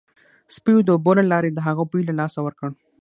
[0.55, 2.69] سپیو د اوبو له لارې د هغه بوی له لاسه ورکړ